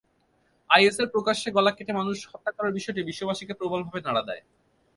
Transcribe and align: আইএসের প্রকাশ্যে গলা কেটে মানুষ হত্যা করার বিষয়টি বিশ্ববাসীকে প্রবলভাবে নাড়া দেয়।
আইএসের 0.69 1.07
প্রকাশ্যে 1.13 1.49
গলা 1.57 1.71
কেটে 1.77 1.93
মানুষ 1.93 2.17
হত্যা 2.31 2.51
করার 2.55 2.75
বিষয়টি 2.77 3.01
বিশ্ববাসীকে 3.03 3.53
প্রবলভাবে 3.59 3.99
নাড়া 4.05 4.23
দেয়। 4.29 4.43